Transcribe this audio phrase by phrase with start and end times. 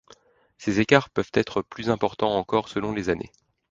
[0.57, 3.31] Ces écarts peuvent être plus importants encore selon les années.